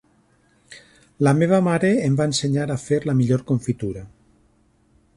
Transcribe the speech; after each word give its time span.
La 1.27 1.33
meva 1.41 1.59
mare 1.69 1.93
em 2.07 2.17
va 2.23 2.27
ensenyar 2.31 2.67
a 2.71 2.81
fer 2.87 3.01
la 3.07 3.19
millor 3.23 3.47
confitura. 3.53 4.07